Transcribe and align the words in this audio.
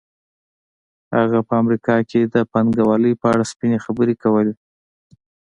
هغه 1.17 1.39
په 1.47 1.53
امریکا 1.61 1.95
کې 2.09 2.21
د 2.33 2.35
پانګوالۍ 2.51 3.13
په 3.21 3.25
اړه 3.33 3.43
سپینې 3.51 3.77
خبرې 3.85 4.15
کولې 4.23 4.53